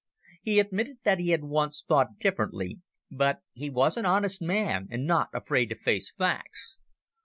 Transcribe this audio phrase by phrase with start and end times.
[0.41, 2.79] He admitted that he had once thought differently,
[3.11, 6.81] but he was an honest man and not afraid to face facts.